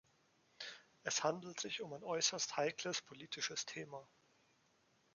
Es 1.03 1.23
handelt 1.23 1.59
sich 1.59 1.83
um 1.83 1.93
ein 1.93 2.03
äußerst 2.03 2.57
heikles 2.57 3.03
politisches 3.03 3.67
Thema. 3.67 4.09